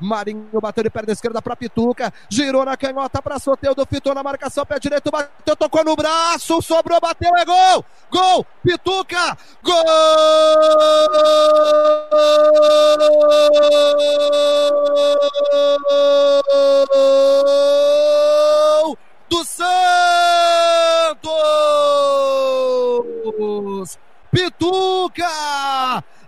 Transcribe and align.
Marinho 0.00 0.60
bateu 0.60 0.84
de 0.84 0.90
perna 0.90 1.12
esquerda 1.12 1.42
para 1.42 1.56
Pituca, 1.56 2.12
girou 2.28 2.64
na 2.64 2.76
canhota 2.76 3.20
para 3.20 3.38
Soteudo, 3.38 3.86
fitou 3.86 4.14
na 4.14 4.22
marcação, 4.22 4.64
pé 4.64 4.78
direito, 4.78 5.10
bateu, 5.10 5.56
tocou 5.56 5.84
no 5.84 5.96
braço, 5.96 6.62
sobrou, 6.62 7.00
bateu, 7.00 7.34
é 7.36 7.44
gol! 7.44 7.84
Gol! 8.10 8.46
Pituca! 8.62 9.36
Gol! 9.62 9.84
do 19.28 19.44
Santos! 19.44 19.68
Pituca! 24.30 25.24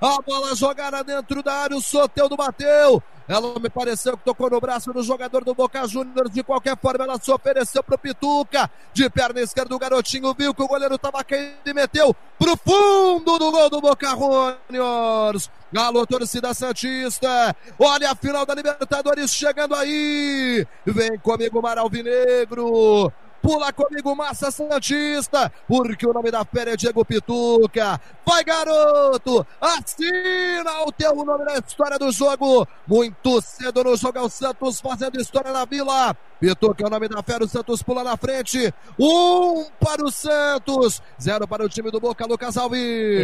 A 0.00 0.22
bola 0.26 0.54
jogada 0.54 1.04
dentro 1.04 1.42
da 1.42 1.52
área, 1.52 1.76
o 1.76 1.80
Soteldo 1.80 2.36
bateu. 2.36 3.02
Ela 3.30 3.60
me 3.60 3.70
pareceu 3.70 4.18
que 4.18 4.24
tocou 4.24 4.50
no 4.50 4.60
braço 4.60 4.92
do 4.92 5.04
jogador 5.04 5.44
do 5.44 5.54
Boca 5.54 5.86
Juniors. 5.86 6.32
De 6.32 6.42
qualquer 6.42 6.76
forma, 6.76 7.04
ela 7.04 7.16
se 7.16 7.30
ofereceu 7.30 7.80
pro 7.80 7.96
Pituca. 7.96 8.68
De 8.92 9.08
perna 9.08 9.40
esquerda, 9.40 9.72
o 9.72 9.78
garotinho 9.78 10.34
viu 10.36 10.52
que 10.52 10.60
o 10.60 10.66
goleiro 10.66 10.98
tava 10.98 11.22
caindo 11.22 11.54
e 11.64 11.72
meteu 11.72 12.12
pro 12.36 12.56
fundo 12.56 13.38
do 13.38 13.52
gol 13.52 13.70
do 13.70 13.80
Boca 13.80 14.08
Juniors. 14.10 15.48
Alô, 15.76 16.04
torcida 16.04 16.52
Santista. 16.52 17.54
Olha 17.78 18.10
a 18.10 18.16
final 18.16 18.44
da 18.44 18.52
Libertadores 18.52 19.30
chegando 19.30 19.76
aí. 19.76 20.66
Vem 20.84 21.16
comigo, 21.20 21.62
Maralvinegro. 21.62 23.12
Pula 23.42 23.72
comigo, 23.72 24.14
Massa 24.14 24.50
Santista, 24.50 25.50
porque 25.66 26.06
o 26.06 26.12
nome 26.12 26.30
da 26.30 26.44
fera 26.44 26.72
é 26.72 26.76
Diego 26.76 27.04
Pituca. 27.04 27.98
Vai, 28.26 28.44
garoto! 28.44 29.46
Assina 29.60 30.84
o 30.86 30.92
teu 30.92 31.14
nome 31.14 31.44
na 31.44 31.54
história 31.54 31.98
do 31.98 32.12
jogo. 32.12 32.66
Muito 32.86 33.40
cedo 33.40 33.82
no 33.82 33.96
jogo 33.96 34.18
é 34.18 34.20
o 34.20 34.28
Santos 34.28 34.80
fazendo 34.80 35.20
história 35.20 35.52
na 35.52 35.64
Vila. 35.64 36.14
Pituca 36.38 36.84
é 36.84 36.86
o 36.86 36.90
nome 36.90 37.08
da 37.08 37.22
fera, 37.22 37.44
o 37.44 37.48
Santos 37.48 37.82
pula 37.82 38.04
na 38.04 38.16
frente. 38.16 38.72
Um 38.98 39.64
para 39.80 40.04
o 40.04 40.10
Santos, 40.10 41.02
zero 41.20 41.48
para 41.48 41.64
o 41.64 41.68
time 41.68 41.90
do 41.90 41.98
Boca, 41.98 42.26
Lucas 42.26 42.56
Alves. 42.56 42.80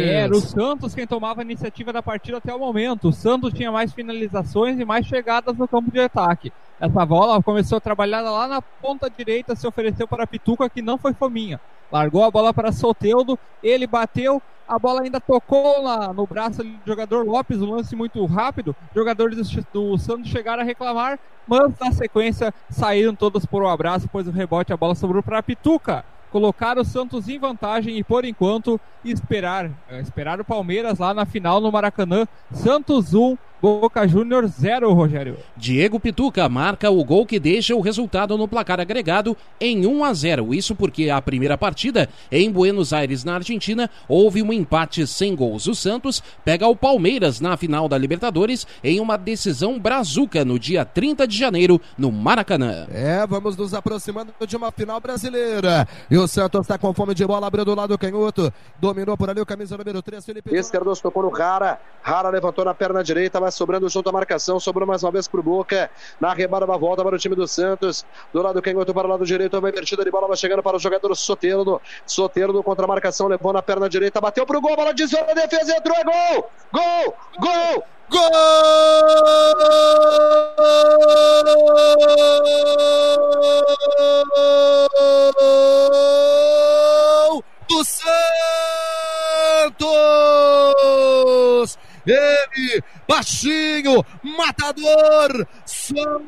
Era 0.07 0.35
o 0.35 0.41
Santos 0.41 0.95
quem 0.95 1.05
tomava 1.05 1.41
a 1.41 1.43
iniciativa 1.43 1.93
da 1.93 2.01
partida 2.01 2.37
até 2.37 2.53
o 2.53 2.59
momento. 2.59 3.09
O 3.09 3.13
Santos 3.13 3.53
tinha 3.53 3.71
mais 3.71 3.93
finalizações 3.93 4.79
e 4.79 4.85
mais 4.85 5.05
chegadas 5.05 5.55
no 5.55 5.67
campo 5.67 5.91
de 5.91 5.99
ataque. 5.99 6.51
Essa 6.79 7.05
bola 7.05 7.41
começou 7.41 7.77
a 7.77 7.81
trabalhar 7.81 8.21
lá 8.21 8.47
na 8.47 8.61
ponta 8.61 9.09
direita, 9.09 9.55
se 9.55 9.65
ofereceu 9.65 10.07
para 10.07 10.27
Pituca, 10.27 10.69
que 10.69 10.81
não 10.81 10.97
foi 10.97 11.13
fominha. 11.13 11.59
Largou 11.91 12.23
a 12.23 12.29
bola 12.29 12.53
para 12.53 12.71
Soteudo, 12.71 13.39
ele 13.63 13.87
bateu, 13.87 14.41
a 14.67 14.77
bola 14.77 15.01
ainda 15.01 15.19
tocou 15.19 15.81
lá 15.81 16.13
no 16.13 16.27
braço 16.27 16.63
do 16.63 16.79
jogador 16.85 17.25
Lopes, 17.25 17.61
um 17.61 17.71
lance 17.71 17.95
muito 17.95 18.23
rápido. 18.25 18.75
Jogadores 18.93 19.37
do 19.73 19.97
Santos 19.97 20.29
chegaram 20.29 20.61
a 20.61 20.65
reclamar, 20.65 21.17
mas 21.47 21.73
na 21.79 21.91
sequência 21.91 22.53
saíram 22.69 23.15
todos 23.15 23.45
por 23.45 23.63
um 23.63 23.67
abraço, 23.67 24.07
pois 24.11 24.27
o 24.27 24.31
rebote 24.31 24.71
a 24.71 24.77
bola 24.77 24.93
sobrou 24.93 25.23
para 25.23 25.41
Pituca 25.41 26.05
colocar 26.31 26.77
o 26.77 26.85
Santos 26.85 27.27
em 27.29 27.39
vantagem 27.39 27.97
e 27.97 28.03
por 28.03 28.25
enquanto 28.25 28.79
esperar, 29.03 29.71
é, 29.89 30.01
esperar 30.01 30.39
o 30.39 30.45
Palmeiras 30.45 30.99
lá 30.99 31.13
na 31.13 31.25
final 31.25 31.61
no 31.61 31.71
Maracanã. 31.71 32.27
Santos 32.51 33.13
1, 33.13 33.37
Boca 33.61 34.07
Júnior 34.07 34.45
0, 34.47 34.93
Rogério. 34.93 35.37
Diego 35.55 35.99
Pituca 35.99 36.47
marca 36.47 36.91
o 36.91 37.03
gol 37.03 37.25
que 37.25 37.39
deixa 37.39 37.75
o 37.75 37.81
resultado 37.81 38.37
no 38.37 38.47
placar 38.47 38.79
agregado 38.79 39.35
em 39.59 39.85
1 39.85 40.03
a 40.03 40.13
0. 40.13 40.53
Isso 40.53 40.75
porque 40.75 41.09
a 41.09 41.21
primeira 41.21 41.57
partida 41.57 42.07
em 42.31 42.51
Buenos 42.51 42.93
Aires, 42.93 43.23
na 43.23 43.35
Argentina, 43.35 43.89
houve 44.07 44.43
um 44.43 44.53
empate 44.53 45.07
sem 45.07 45.35
gols. 45.35 45.65
O 45.67 45.73
Santos 45.73 46.21
pega 46.45 46.67
o 46.67 46.75
Palmeiras 46.75 47.41
na 47.41 47.57
final 47.57 47.89
da 47.89 47.97
Libertadores 47.97 48.67
em 48.83 48.99
uma 48.99 49.17
decisão 49.17 49.79
brazuca 49.79 50.45
no 50.45 50.59
dia 50.59 50.85
30 50.85 51.27
de 51.27 51.37
janeiro 51.37 51.81
no 51.97 52.11
Maracanã. 52.11 52.87
É, 52.91 53.25
vamos 53.25 53.57
nos 53.57 53.73
aproximando 53.73 54.33
de 54.45 54.55
uma 54.55 54.71
final 54.71 54.99
brasileira. 54.99 55.87
E 56.11 56.17
o 56.17 56.27
Santos 56.27 56.61
está 56.61 56.77
com 56.77 56.93
fome 56.93 57.15
de 57.15 57.25
bola, 57.25 57.47
abrindo 57.47 57.65
do 57.65 57.75
lado 57.75 57.97
canhoto. 57.97 58.53
Dominou 58.79 59.17
por 59.17 59.29
ali 59.29 59.41
o 59.41 59.45
camisa 59.45 59.77
número 59.77 60.01
3, 60.01 60.25
Felipe. 60.25 60.55
Esquerdoso 60.55 61.01
tocou 61.01 61.23
no 61.23 61.29
Rara. 61.29 61.79
Rara 62.01 62.29
levantou 62.29 62.63
na 62.63 62.73
perna 62.73 63.03
direita, 63.03 63.39
vai 63.39 63.46
sobrando 63.51 63.87
junto 63.89 64.09
à 64.09 64.11
marcação, 64.11 64.59
sobrou 64.59 64.87
mais 64.87 65.03
uma 65.03 65.11
vez 65.11 65.27
pro 65.27 65.41
Boca, 65.43 65.89
na 66.19 66.33
rebada 66.33 66.65
da 66.65 66.77
volta 66.77 67.03
para 67.03 67.15
o 67.15 67.19
time 67.19 67.35
do 67.35 67.47
Santos, 67.47 68.05
do 68.33 68.41
lado 68.41 68.61
canhoto 68.61 68.93
para 68.93 69.07
o 69.07 69.09
lado 69.09 69.25
direito, 69.25 69.57
uma 69.57 69.69
invertida 69.69 70.03
de 70.03 70.11
bola, 70.11 70.27
vai 70.27 70.37
chegando 70.37 70.61
para 70.63 70.75
o 70.77 70.79
jogador 70.79 71.15
Soteldo, 71.15 71.81
Soteldo 72.05 72.61
contra 72.63 72.85
a 72.85 72.87
marcação, 72.87 73.27
levou 73.27 73.53
na 73.53 73.61
perna 73.61 73.89
direita, 73.89 74.21
bateu 74.21 74.45
pro 74.45 74.61
gol, 74.61 74.75
bola 74.75 74.93
desviou 74.93 75.25
na 75.25 75.33
defesa, 75.33 75.75
entrou, 75.77 75.97
é 75.97 76.03
gol! 76.03 76.51
Gol! 76.71 77.15
Gol! 77.39 77.83
Gol 78.09 78.21
do 87.67 87.83
Santos! 87.83 88.07
Ele, 92.07 92.81
baixinho, 93.07 94.03
matador, 94.23 95.47
Soteldo! 95.65 96.25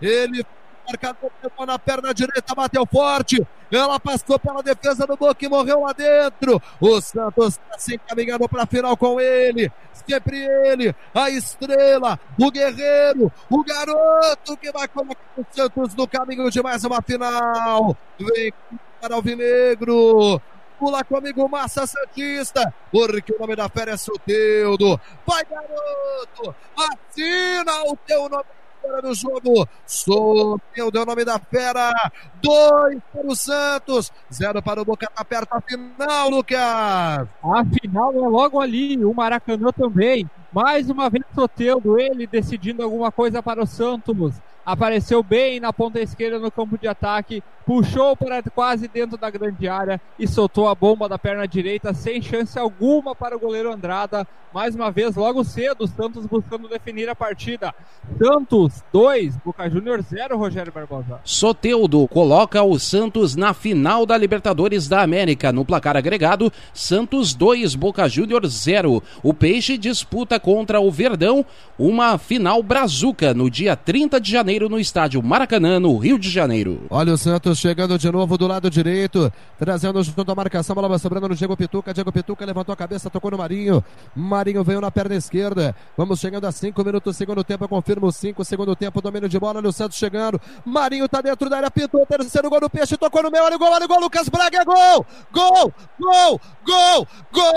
Ele 0.00 0.44
marcador 0.88 1.30
levou 1.42 1.66
na 1.66 1.78
perna 1.78 2.14
direita, 2.14 2.54
bateu 2.54 2.86
forte. 2.86 3.46
Ela 3.70 4.00
passou 4.00 4.38
pela 4.38 4.62
defesa 4.62 5.06
do 5.06 5.16
Boca 5.16 5.44
e 5.44 5.48
morreu 5.48 5.82
lá 5.82 5.92
dentro. 5.92 6.60
O 6.80 7.00
Santos 7.00 7.58
está 7.58 7.78
se 7.78 7.94
encaminhando 7.96 8.48
para 8.48 8.62
a 8.62 8.66
final 8.66 8.96
com 8.96 9.20
ele. 9.20 9.70
Sempre 10.08 10.38
ele, 10.38 10.94
a 11.14 11.28
estrela, 11.28 12.18
o 12.40 12.50
guerreiro, 12.50 13.30
o 13.50 13.62
garoto 13.62 14.56
que 14.56 14.72
vai 14.72 14.88
colocar 14.88 15.20
o 15.36 15.46
Santos 15.50 15.94
no 15.94 16.08
caminho 16.08 16.50
de 16.50 16.62
mais 16.62 16.82
uma 16.84 17.02
final. 17.02 17.94
Vem 18.18 18.52
para 19.00 19.12
o 19.12 19.16
Alvinegro. 19.16 20.40
Pula 20.78 21.02
comigo, 21.02 21.48
Massa 21.48 21.86
Santista, 21.86 22.72
porque 22.92 23.32
o 23.32 23.38
nome 23.38 23.56
da 23.56 23.68
fera 23.68 23.92
é 23.92 23.96
Soteudo. 23.96 25.00
Vai, 25.26 25.44
garoto! 25.44 26.54
Assina 26.76 27.82
o 27.84 27.96
teu 27.96 28.28
nome 28.28 28.44
fora 28.80 29.02
do 29.02 29.14
jogo. 29.14 29.68
Soteudo 29.84 30.98
é 30.98 31.02
o 31.02 31.06
nome 31.06 31.24
da 31.24 31.38
fera. 31.38 31.92
Dois 32.40 33.00
para 33.12 33.26
o 33.26 33.34
Santos, 33.34 34.12
zero 34.32 34.62
para 34.62 34.80
o 34.80 34.84
Boca. 34.84 35.10
Tá 35.12 35.24
perto 35.24 35.52
a 35.52 35.60
final, 35.60 36.30
Lucas. 36.30 36.60
A 36.60 37.64
final 37.80 38.12
é 38.12 38.28
logo 38.28 38.60
ali, 38.60 39.04
o 39.04 39.12
Maracanã 39.12 39.70
também. 39.72 40.30
Mais 40.52 40.88
uma 40.88 41.10
vez 41.10 41.24
Soteudo, 41.34 41.98
ele 41.98 42.26
decidindo 42.26 42.82
alguma 42.82 43.10
coisa 43.12 43.42
para 43.42 43.62
o 43.62 43.66
Santos 43.66 44.40
apareceu 44.68 45.22
bem 45.22 45.58
na 45.58 45.72
ponta 45.72 45.98
esquerda 45.98 46.38
no 46.38 46.50
campo 46.50 46.76
de 46.76 46.86
ataque, 46.86 47.42
puxou 47.64 48.14
para 48.14 48.42
quase 48.42 48.86
dentro 48.86 49.16
da 49.16 49.30
grande 49.30 49.66
área 49.66 49.98
e 50.18 50.28
soltou 50.28 50.68
a 50.68 50.74
bomba 50.74 51.08
da 51.08 51.18
perna 51.18 51.48
direita 51.48 51.94
sem 51.94 52.20
chance 52.20 52.58
alguma 52.58 53.14
para 53.14 53.34
o 53.34 53.40
goleiro 53.40 53.72
Andrada. 53.72 54.26
Mais 54.52 54.74
uma 54.74 54.90
vez, 54.90 55.14
logo 55.14 55.44
cedo, 55.44 55.86
Santos 55.86 56.24
buscando 56.24 56.68
definir 56.68 57.08
a 57.08 57.14
partida. 57.14 57.74
Santos 58.18 58.82
2, 58.90 59.36
Boca 59.36 59.68
Júnior 59.68 60.02
0, 60.02 60.38
Rogério 60.38 60.72
Barbosa. 60.72 61.20
Soteudo 61.22 62.08
coloca 62.08 62.62
o 62.62 62.78
Santos 62.78 63.36
na 63.36 63.52
final 63.52 64.06
da 64.06 64.16
Libertadores 64.16 64.88
da 64.88 65.02
América. 65.02 65.52
No 65.52 65.66
placar 65.66 65.98
agregado, 65.98 66.50
Santos 66.72 67.34
2, 67.34 67.74
Boca 67.74 68.08
Júnior 68.08 68.46
0. 68.46 69.02
O 69.22 69.34
Peixe 69.34 69.76
disputa 69.76 70.40
contra 70.40 70.80
o 70.80 70.90
Verdão 70.90 71.44
uma 71.78 72.16
final 72.16 72.62
brazuca 72.62 73.34
no 73.34 73.50
dia 73.50 73.76
30 73.76 74.18
de 74.18 74.32
janeiro 74.32 74.57
no 74.66 74.78
estádio 74.78 75.22
Maracanã, 75.22 75.78
no 75.78 75.94
Rio 75.98 76.18
de 76.18 76.30
Janeiro. 76.30 76.86
Olha 76.88 77.12
o 77.12 77.18
Santos 77.18 77.58
chegando 77.58 77.98
de 77.98 78.10
novo 78.10 78.38
do 78.38 78.46
lado 78.46 78.70
direito, 78.70 79.30
trazendo 79.58 80.02
junto 80.02 80.32
a 80.32 80.34
marcação, 80.34 80.74
bola 80.74 80.98
sobrando 80.98 81.28
no 81.28 81.34
Diego 81.34 81.54
Pituca. 81.54 81.92
Diego 81.92 82.10
Pituca 82.10 82.46
levantou 82.46 82.72
a 82.72 82.76
cabeça, 82.76 83.10
tocou 83.10 83.30
no 83.30 83.36
Marinho. 83.36 83.84
Marinho 84.16 84.64
veio 84.64 84.80
na 84.80 84.90
perna 84.90 85.16
esquerda. 85.16 85.76
Vamos 85.98 86.18
chegando 86.18 86.46
a 86.46 86.52
5 86.52 86.82
minutos, 86.82 87.14
segundo 87.14 87.44
tempo, 87.44 87.68
confirma 87.68 88.06
o 88.06 88.12
5, 88.12 88.42
segundo 88.44 88.74
tempo, 88.74 89.02
domínio 89.02 89.28
de 89.28 89.38
bola. 89.38 89.58
Olha 89.58 89.68
o 89.68 89.72
Santos 89.72 89.98
chegando. 89.98 90.40
Marinho 90.64 91.06
tá 91.06 91.20
dentro 91.20 91.50
da 91.50 91.58
área, 91.58 91.70
pintou, 91.70 92.06
terceiro 92.06 92.48
gol 92.48 92.60
do 92.60 92.70
Peixe, 92.70 92.96
tocou 92.96 93.22
no 93.22 93.30
meio, 93.30 93.44
olha 93.44 93.56
o 93.56 93.58
gol, 93.58 93.70
olha 93.70 93.84
o 93.84 93.88
gol, 93.88 94.00
Lucas 94.00 94.30
Braga, 94.30 94.62
é 94.62 94.64
gol! 94.64 95.04
Gol! 95.30 95.74
Gol! 96.00 96.40
Gol! 96.64 97.06
Gol! 97.32 97.54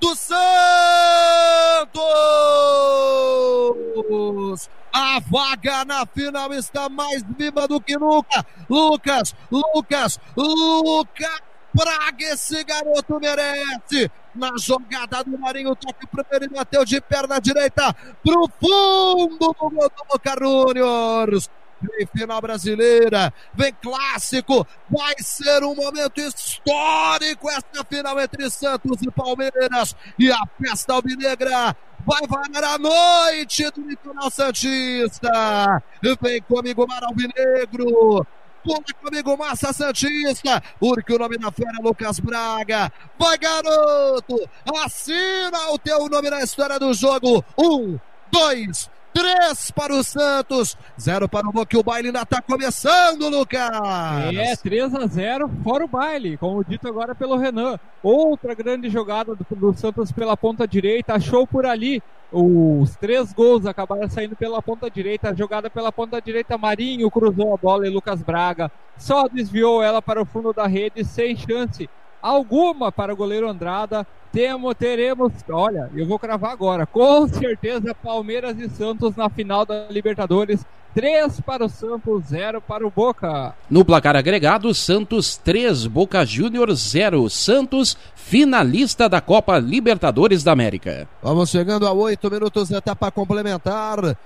Do 0.00 0.14
Santos. 0.16 0.40
A 4.92 5.20
vaga 5.20 5.84
na 5.84 6.04
final 6.06 6.52
está 6.52 6.88
mais 6.88 7.22
viva 7.38 7.68
do 7.68 7.80
que 7.80 7.96
nunca. 7.96 8.44
Lucas, 8.68 9.34
Lucas, 9.50 10.18
Lucas 10.36 11.40
Braga, 11.72 12.24
esse 12.32 12.64
garoto 12.64 13.20
merece. 13.20 14.10
Na 14.34 14.50
jogada 14.58 15.22
do 15.24 15.38
Marinho, 15.38 15.74
toque 15.74 16.06
primeiro 16.06 16.44
e 16.44 16.48
bateu 16.56 16.84
de 16.84 17.00
perna 17.00 17.40
direita 17.40 17.94
pro 18.24 18.48
fundo 18.60 19.38
do 19.38 19.54
gol 19.54 20.18
do. 20.22 21.48
Vem 21.82 22.06
final 22.06 22.40
brasileira, 22.40 23.32
vem 23.54 23.72
clássico, 23.80 24.66
vai 24.88 25.14
ser 25.18 25.64
um 25.64 25.74
momento 25.74 26.20
histórico 26.20 27.48
essa 27.48 27.84
final 27.88 28.20
entre 28.20 28.50
Santos 28.50 29.00
e 29.02 29.10
Palmeiras 29.10 29.96
e 30.18 30.30
a 30.30 30.40
festa 30.60 30.94
alvinegra 30.94 31.76
vai 32.06 32.26
varar 32.26 32.74
a 32.74 32.78
noite 32.78 33.70
do 33.70 33.82
Litoral 33.82 34.30
Santista. 34.30 35.82
Vem 36.20 36.42
comigo, 36.42 36.86
Mar 36.86 37.02
Alvinegro. 37.04 38.26
Pula 38.62 38.80
comigo, 39.02 39.38
Massa 39.38 39.72
Santista, 39.72 40.62
porque 40.78 41.14
o 41.14 41.18
nome 41.18 41.38
da 41.38 41.50
fera 41.50 41.72
é 41.78 41.82
Lucas 41.82 42.20
Braga. 42.20 42.92
Vai, 43.18 43.38
garoto! 43.38 44.36
Assina 44.84 45.70
o 45.70 45.78
teu 45.78 46.08
nome 46.10 46.28
na 46.28 46.42
história 46.42 46.78
do 46.78 46.92
jogo. 46.92 47.42
Um, 47.56 47.98
dois, 48.30 48.90
3 49.20 49.70
para 49.72 49.94
o 49.94 50.02
Santos, 50.02 50.78
0 50.98 51.28
para 51.28 51.46
o 51.46 51.52
Boca. 51.52 51.78
O 51.78 51.82
baile 51.82 52.08
ainda 52.08 52.22
está 52.22 52.40
começando, 52.40 53.28
Lucas. 53.28 53.70
É, 54.34 54.56
3 54.56 54.94
a 54.94 55.06
0 55.06 55.50
fora 55.62 55.84
o 55.84 55.88
baile, 55.88 56.38
como 56.38 56.64
dito 56.64 56.88
agora 56.88 57.14
pelo 57.14 57.36
Renan. 57.36 57.78
Outra 58.02 58.54
grande 58.54 58.88
jogada 58.88 59.34
do, 59.34 59.44
do 59.54 59.76
Santos 59.76 60.10
pela 60.10 60.38
ponta 60.38 60.66
direita, 60.66 61.14
achou 61.14 61.46
por 61.46 61.66
ali. 61.66 62.02
Os 62.32 62.96
três 62.96 63.32
gols 63.32 63.66
acabaram 63.66 64.08
saindo 64.08 64.34
pela 64.36 64.62
ponta 64.62 64.90
direita. 64.90 65.34
Jogada 65.36 65.68
pela 65.68 65.92
ponta 65.92 66.18
direita, 66.22 66.56
Marinho 66.56 67.10
cruzou 67.10 67.52
a 67.52 67.58
bola 67.58 67.86
e 67.86 67.90
Lucas 67.90 68.22
Braga 68.22 68.70
só 68.96 69.28
desviou 69.28 69.82
ela 69.82 70.00
para 70.00 70.22
o 70.22 70.26
fundo 70.26 70.52
da 70.52 70.66
rede, 70.66 71.04
sem 71.04 71.36
chance 71.36 71.90
alguma 72.22 72.90
para 72.92 73.12
o 73.12 73.16
goleiro 73.16 73.48
Andrada. 73.48 74.06
Temo, 74.32 74.72
teremos, 74.74 75.32
olha, 75.50 75.90
eu 75.94 76.06
vou 76.06 76.18
cravar 76.18 76.52
agora, 76.52 76.86
com 76.86 77.26
certeza 77.26 77.92
Palmeiras 77.94 78.56
e 78.60 78.68
Santos 78.70 79.16
na 79.16 79.28
final 79.28 79.66
da 79.66 79.88
Libertadores. 79.90 80.64
3 80.94 81.40
para 81.42 81.64
o 81.64 81.68
Santos, 81.68 82.24
0 82.28 82.60
para 82.60 82.86
o 82.86 82.90
Boca. 82.90 83.54
No 83.68 83.84
placar 83.84 84.16
agregado, 84.16 84.74
Santos 84.74 85.36
3, 85.36 85.86
Boca 85.86 86.24
Júnior 86.24 86.74
0. 86.74 87.30
Santos, 87.30 87.96
finalista 88.14 89.08
da 89.08 89.20
Copa 89.20 89.58
Libertadores 89.58 90.42
da 90.42 90.52
América. 90.52 91.08
Vamos 91.22 91.50
chegando 91.50 91.86
a 91.86 91.92
8 91.92 92.30
minutos, 92.30 92.70
etapa 92.70 93.10
complementar. 93.10 94.16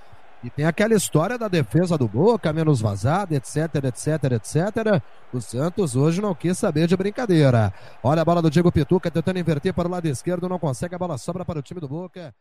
E 0.44 0.50
tem 0.50 0.66
aquela 0.66 0.92
história 0.92 1.38
da 1.38 1.48
defesa 1.48 1.96
do 1.96 2.06
Boca, 2.06 2.52
menos 2.52 2.78
vazada, 2.78 3.34
etc, 3.34 3.82
etc, 3.82 4.32
etc. 4.32 5.02
O 5.32 5.40
Santos 5.40 5.96
hoje 5.96 6.20
não 6.20 6.34
quis 6.34 6.58
saber 6.58 6.86
de 6.86 6.94
brincadeira. 6.94 7.72
Olha 8.02 8.20
a 8.20 8.24
bola 8.26 8.42
do 8.42 8.50
Diego 8.50 8.70
Pituca 8.70 9.10
tentando 9.10 9.38
inverter 9.38 9.72
para 9.72 9.88
o 9.88 9.90
lado 9.90 10.06
esquerdo, 10.06 10.46
não 10.46 10.58
consegue, 10.58 10.94
a 10.94 10.98
bola 10.98 11.16
sobra 11.16 11.46
para 11.46 11.60
o 11.60 11.62
time 11.62 11.80
do 11.80 11.88
Boca. 11.88 12.34